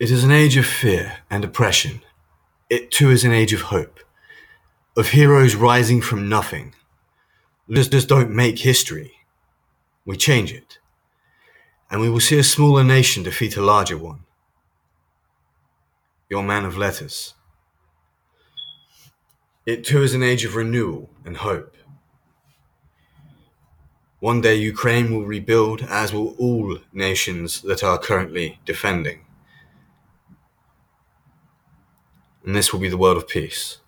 [0.00, 2.02] It is an age of fear and oppression.
[2.68, 4.00] It too is an age of hope,
[4.96, 6.74] of heroes rising from nothing.
[7.68, 9.12] Losers don't make history,
[10.04, 10.78] we change it.
[11.88, 14.24] And we will see a smaller nation defeat a larger one.
[16.28, 17.34] Your man of letters.
[19.64, 21.76] It too is an age of renewal and hope.
[24.18, 29.20] One day Ukraine will rebuild, as will all nations that are currently defending.
[32.44, 33.78] And this will be the world of peace.